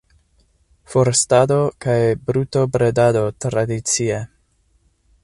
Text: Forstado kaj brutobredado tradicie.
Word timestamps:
Forstado 0.93 1.57
kaj 1.85 1.97
brutobredado 2.31 3.23
tradicie. 3.47 4.19